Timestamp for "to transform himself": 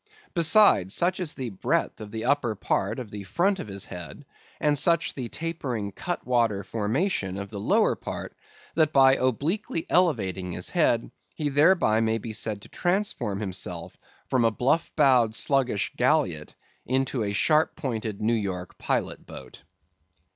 12.63-13.95